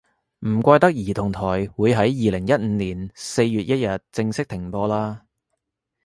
[0.39, 1.41] 唔怪得兒童台
[1.75, 5.27] 會喺二零一五年四月一日正式停播啦